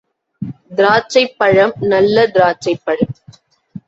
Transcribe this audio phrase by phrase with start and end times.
[0.77, 3.13] திராட்சைப் பழம்—நல்ல திராட்சைப் பழம்.